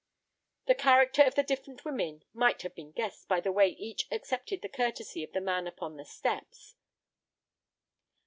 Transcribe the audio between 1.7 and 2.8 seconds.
women might have